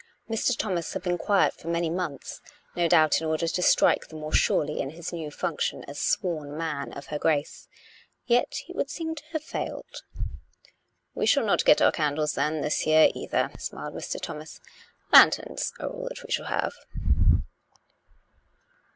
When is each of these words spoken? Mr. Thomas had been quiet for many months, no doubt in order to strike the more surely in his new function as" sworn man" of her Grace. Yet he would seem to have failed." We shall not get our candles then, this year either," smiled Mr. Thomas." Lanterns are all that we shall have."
Mr. 0.27 0.57
Thomas 0.57 0.93
had 0.93 1.03
been 1.03 1.19
quiet 1.19 1.53
for 1.53 1.67
many 1.67 1.87
months, 1.87 2.41
no 2.75 2.87
doubt 2.87 3.21
in 3.21 3.27
order 3.27 3.47
to 3.47 3.61
strike 3.61 4.07
the 4.07 4.15
more 4.15 4.33
surely 4.33 4.79
in 4.79 4.89
his 4.89 5.13
new 5.13 5.29
function 5.29 5.83
as" 5.83 6.01
sworn 6.01 6.57
man" 6.57 6.91
of 6.97 7.05
her 7.13 7.19
Grace. 7.19 7.67
Yet 8.25 8.51
he 8.65 8.73
would 8.73 8.89
seem 8.89 9.13
to 9.13 9.23
have 9.33 9.43
failed." 9.43 10.01
We 11.13 11.27
shall 11.27 11.45
not 11.45 11.65
get 11.65 11.83
our 11.83 11.91
candles 11.91 12.33
then, 12.33 12.61
this 12.61 12.87
year 12.87 13.09
either," 13.13 13.51
smiled 13.59 13.93
Mr. 13.93 14.19
Thomas." 14.19 14.59
Lanterns 15.13 15.71
are 15.79 15.89
all 15.89 16.09
that 16.09 16.23
we 16.25 16.31
shall 16.31 16.47
have." 16.47 16.73